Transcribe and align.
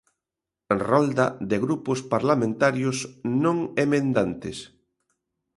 Rolda 0.87 1.25
de 1.51 1.57
grupos 1.65 1.99
parlamentarios 2.13 2.97
non 3.43 3.57
emendantes. 3.85 4.57